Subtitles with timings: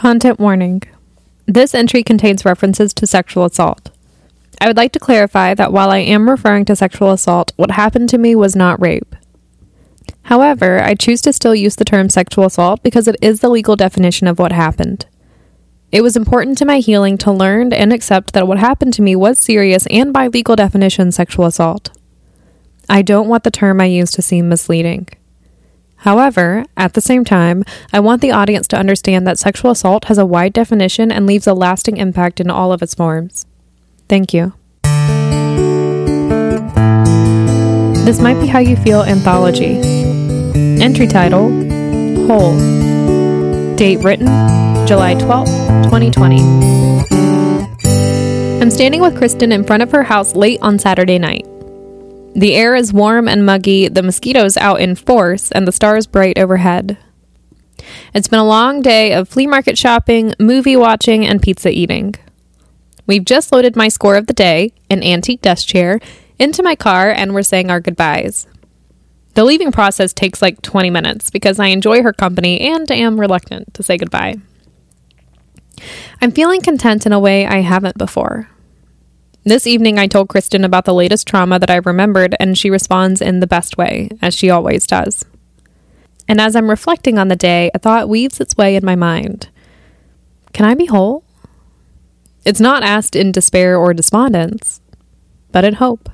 [0.00, 0.82] Content warning.
[1.44, 3.90] This entry contains references to sexual assault.
[4.58, 8.08] I would like to clarify that while I am referring to sexual assault, what happened
[8.08, 9.14] to me was not rape.
[10.22, 13.76] However, I choose to still use the term sexual assault because it is the legal
[13.76, 15.04] definition of what happened.
[15.92, 19.14] It was important to my healing to learn and accept that what happened to me
[19.14, 21.90] was serious and by legal definition sexual assault.
[22.88, 25.08] I don't want the term I use to seem misleading.
[26.00, 27.62] However, at the same time,
[27.92, 31.46] I want the audience to understand that sexual assault has a wide definition and leaves
[31.46, 33.44] a lasting impact in all of its forms.
[34.08, 34.54] Thank you.
[38.04, 39.78] This might be how you feel anthology.
[40.82, 41.50] Entry title
[42.26, 42.56] Whole.
[43.76, 44.26] Date written
[44.86, 45.46] July 12,
[45.84, 46.40] 2020.
[48.60, 51.46] I'm standing with Kristen in front of her house late on Saturday night.
[52.34, 56.38] The air is warm and muggy, the mosquitoes out in force, and the stars bright
[56.38, 56.96] overhead.
[58.14, 62.14] It's been a long day of flea market shopping, movie watching, and pizza eating.
[63.06, 65.98] We've just loaded my score of the day, an antique desk chair,
[66.38, 68.46] into my car, and we're saying our goodbyes.
[69.34, 73.74] The leaving process takes like 20 minutes because I enjoy her company and am reluctant
[73.74, 74.36] to say goodbye.
[76.20, 78.48] I'm feeling content in a way I haven't before.
[79.50, 83.20] This evening, I told Kristen about the latest trauma that I remembered, and she responds
[83.20, 85.24] in the best way, as she always does.
[86.28, 89.48] And as I'm reflecting on the day, a thought weaves its way in my mind
[90.52, 91.24] Can I be whole?
[92.44, 94.80] It's not asked in despair or despondence,
[95.50, 96.08] but in hope.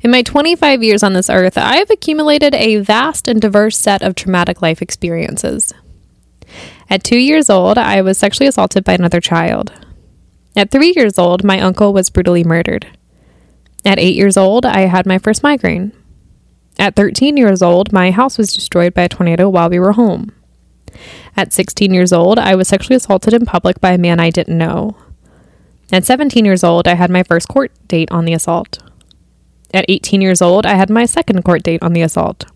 [0.00, 4.00] In my 25 years on this earth, I have accumulated a vast and diverse set
[4.00, 5.74] of traumatic life experiences.
[6.88, 9.74] At two years old, I was sexually assaulted by another child.
[10.56, 12.86] At three years old, my uncle was brutally murdered.
[13.84, 15.92] At eight years old, I had my first migraine.
[16.78, 20.32] At 13 years old, my house was destroyed by a tornado while we were home.
[21.36, 24.56] At 16 years old, I was sexually assaulted in public by a man I didn't
[24.56, 24.96] know.
[25.92, 28.78] At 17 years old, I had my first court date on the assault.
[29.72, 32.46] At 18 years old, I had my second court date on the assault.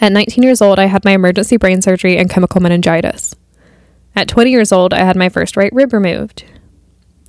[0.00, 3.34] At 19 years old, I had my emergency brain surgery and chemical meningitis.
[4.14, 6.44] At 20 years old, I had my first right rib removed.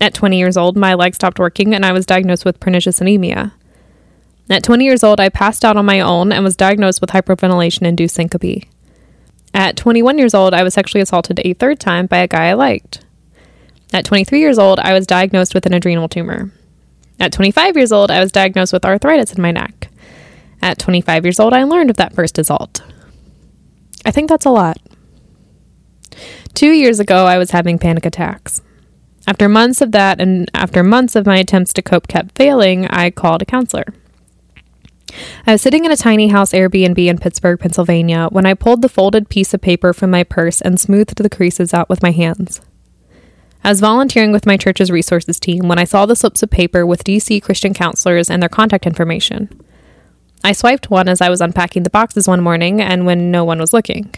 [0.02, 3.54] At 20 years old, my leg stopped working and I was diagnosed with pernicious anemia.
[4.50, 7.84] At 20 years old, I passed out on my own and was diagnosed with hyperventilation
[7.84, 8.66] induced syncope.
[9.54, 12.54] At 21 years old, I was sexually assaulted a third time by a guy I
[12.54, 13.06] liked.
[13.94, 16.52] At 23 years old, I was diagnosed with an adrenal tumor.
[17.20, 19.90] At 25 years old, I was diagnosed with arthritis in my neck.
[20.62, 22.82] At 25 years old, I learned of that first assault.
[24.06, 24.78] I think that's a lot.
[26.54, 28.62] Two years ago, I was having panic attacks.
[29.26, 33.10] After months of that, and after months of my attempts to cope kept failing, I
[33.10, 33.86] called a counselor.
[35.46, 38.90] I was sitting in a tiny house Airbnb in Pittsburgh, Pennsylvania, when I pulled the
[38.90, 42.62] folded piece of paper from my purse and smoothed the creases out with my hands.
[43.64, 46.86] I was volunteering with my church's resources team when I saw the slips of paper
[46.86, 49.50] with DC Christian counselors and their contact information.
[50.44, 53.60] I swiped one as I was unpacking the boxes one morning and when no one
[53.60, 54.14] was looking.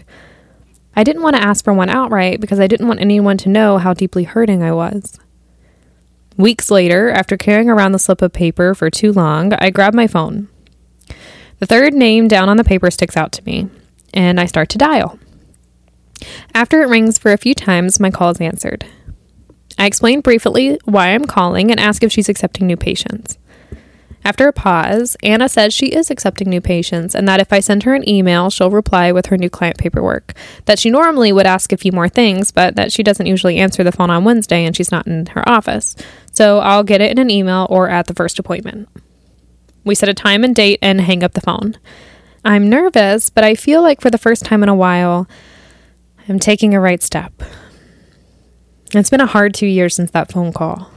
[0.96, 3.78] I didn't want to ask for one outright because I didn't want anyone to know
[3.78, 5.20] how deeply hurting I was.
[6.38, 10.08] Weeks later, after carrying around the slip of paper for too long, I grab my
[10.08, 10.50] phone.
[11.60, 13.70] The third name down on the paper sticks out to me,
[14.14, 15.18] and I start to dial.
[16.54, 18.86] After it rings for a few times, my call is answered.
[19.78, 23.38] I explain briefly why I'm calling and ask if she's accepting new patients.
[24.26, 27.84] After a pause, Anna says she is accepting new patients and that if I send
[27.84, 30.34] her an email, she'll reply with her new client paperwork.
[30.66, 33.84] That she normally would ask a few more things, but that she doesn't usually answer
[33.84, 35.96] the phone on Wednesday and she's not in her office.
[36.32, 38.90] So I'll get it in an email or at the first appointment.
[39.84, 41.78] We set a time and date and hang up the phone.
[42.44, 45.28] I'm nervous, but I feel like for the first time in a while,
[46.28, 47.44] I'm taking a right step.
[48.92, 50.90] It's been a hard two years since that phone call.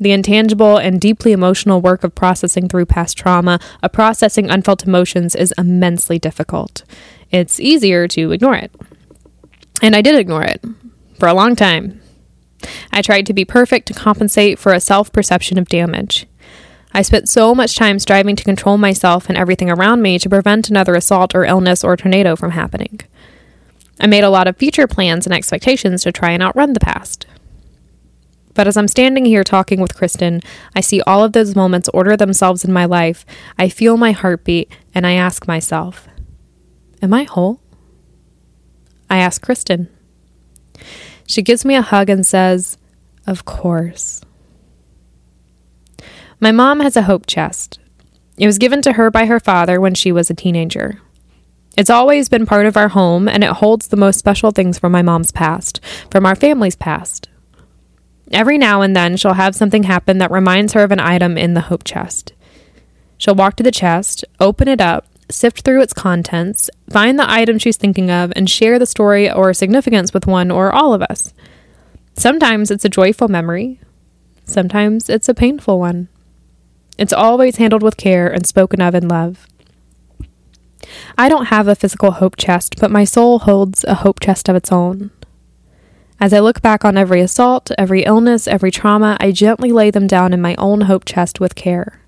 [0.00, 5.36] The intangible and deeply emotional work of processing through past trauma, of processing unfelt emotions,
[5.36, 6.84] is immensely difficult.
[7.30, 8.74] It's easier to ignore it.
[9.82, 10.64] And I did ignore it
[11.18, 12.00] for a long time.
[12.90, 16.26] I tried to be perfect to compensate for a self perception of damage.
[16.92, 20.70] I spent so much time striving to control myself and everything around me to prevent
[20.70, 23.00] another assault or illness or tornado from happening.
[24.00, 27.26] I made a lot of future plans and expectations to try and outrun the past.
[28.54, 30.40] But as I'm standing here talking with Kristen,
[30.74, 33.24] I see all of those moments order themselves in my life.
[33.58, 36.08] I feel my heartbeat and I ask myself,
[37.02, 37.60] Am I whole?
[39.08, 39.88] I ask Kristen.
[41.26, 42.76] She gives me a hug and says,
[43.26, 44.22] Of course.
[46.40, 47.78] My mom has a hope chest.
[48.36, 51.00] It was given to her by her father when she was a teenager.
[51.76, 54.92] It's always been part of our home, and it holds the most special things from
[54.92, 55.80] my mom's past,
[56.10, 57.29] from our family's past.
[58.30, 61.54] Every now and then, she'll have something happen that reminds her of an item in
[61.54, 62.32] the hope chest.
[63.18, 67.58] She'll walk to the chest, open it up, sift through its contents, find the item
[67.58, 71.32] she's thinking of, and share the story or significance with one or all of us.
[72.16, 73.80] Sometimes it's a joyful memory,
[74.44, 76.08] sometimes it's a painful one.
[76.98, 79.46] It's always handled with care and spoken of in love.
[81.16, 84.56] I don't have a physical hope chest, but my soul holds a hope chest of
[84.56, 85.10] its own.
[86.20, 90.06] As I look back on every assault, every illness, every trauma, I gently lay them
[90.06, 92.00] down in my own hope chest with care.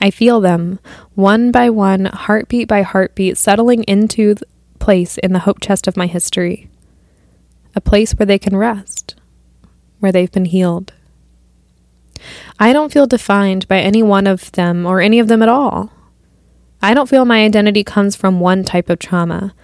[0.00, 0.80] I feel them,
[1.14, 4.34] one by one, heartbeat by heartbeat, settling into
[4.80, 6.68] place in the hope chest of my history.
[7.76, 9.14] A place where they can rest,
[10.00, 10.92] where they've been healed.
[12.58, 15.92] I don't feel defined by any one of them or any of them at all.
[16.82, 19.54] I don't feel my identity comes from one type of trauma.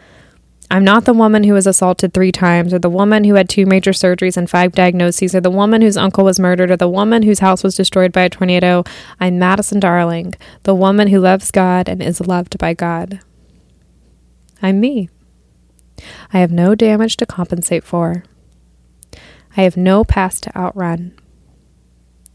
[0.73, 3.67] I'm not the woman who was assaulted three times, or the woman who had two
[3.67, 7.25] major surgeries and five diagnoses, or the woman whose uncle was murdered, or the woman
[7.25, 8.83] whose house was destroyed by a tornado.
[9.21, 13.21] I'm Madison Darling, the woman who loves God and is loved by God.
[14.63, 15.11] I'm me.
[16.33, 18.25] I have no damage to compensate for.
[19.55, 21.15] I have no past to outrun.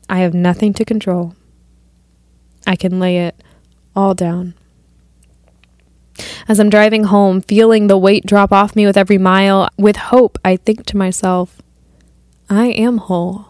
[0.08, 1.34] I have nothing to control.
[2.68, 3.42] I can lay it
[3.96, 4.54] all down.
[6.48, 10.38] As I'm driving home, feeling the weight drop off me with every mile, with hope,
[10.44, 11.62] I think to myself,
[12.50, 13.46] I am whole.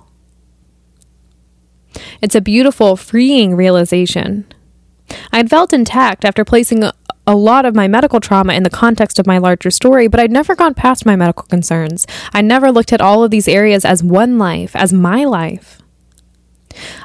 [2.22, 4.46] It's a beautiful, freeing realization.
[5.32, 6.94] I'd felt intact after placing a,
[7.28, 10.56] lot of my medical trauma in the context of my larger story, but I'd never
[10.56, 12.08] gone past my medical concerns.
[12.34, 15.82] I never looked at all of these areas as one life, as my life.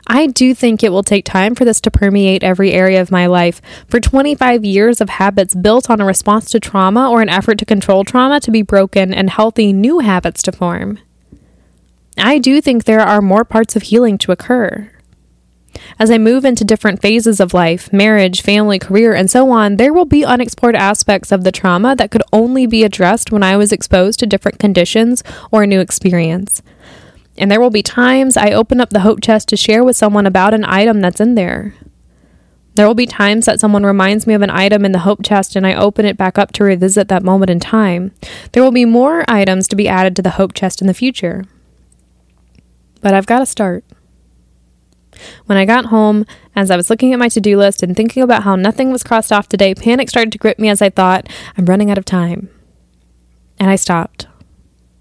[0.06, 3.26] I do think it will take time for this to permeate every area of my
[3.26, 3.60] life.
[3.88, 7.64] For 25 years of habits built on a response to trauma or an effort to
[7.64, 10.98] control trauma to be broken and healthy new habits to form.
[12.18, 14.90] I do think there are more parts of healing to occur.
[15.98, 19.92] As I move into different phases of life marriage, family, career, and so on there
[19.92, 23.72] will be unexplored aspects of the trauma that could only be addressed when I was
[23.72, 26.62] exposed to different conditions or a new experience.
[27.38, 30.26] And there will be times I open up the hope chest to share with someone
[30.26, 31.74] about an item that's in there.
[32.74, 35.56] There will be times that someone reminds me of an item in the hope chest
[35.56, 38.12] and I open it back up to revisit that moment in time.
[38.52, 41.44] There will be more items to be added to the hope chest in the future.
[43.00, 43.84] But I've got to start.
[45.44, 46.24] When I got home,
[46.56, 49.02] as I was looking at my to do list and thinking about how nothing was
[49.02, 51.28] crossed off today, panic started to grip me as I thought,
[51.58, 52.48] I'm running out of time.
[53.58, 54.26] And I stopped.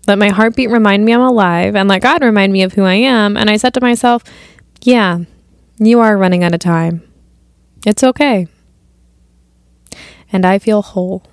[0.07, 2.95] Let my heartbeat remind me I'm alive and let God remind me of who I
[2.95, 3.37] am.
[3.37, 4.23] And I said to myself,
[4.81, 5.19] Yeah,
[5.77, 7.01] you are running out of time.
[7.85, 8.47] It's okay.
[10.31, 11.23] And I feel whole.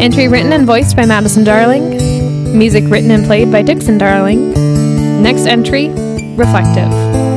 [0.00, 2.56] Entry written and voiced by Madison Darling.
[2.56, 4.52] Music written and played by Dixon Darling.
[5.22, 5.90] Next entry
[6.36, 7.29] Reflective.